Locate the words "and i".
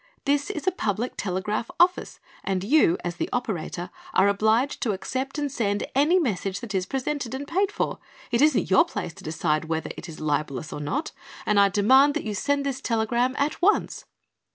11.45-11.69